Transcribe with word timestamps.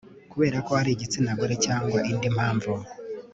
kubera 0.31 0.57
ko 0.65 0.71
ari 0.79 0.89
igitsina 0.93 1.31
gore 1.39 1.55
cyangwa 1.65 1.97
indi 2.11 2.27
mpamvu 2.35 2.71